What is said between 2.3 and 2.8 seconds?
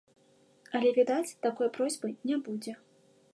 не будзе.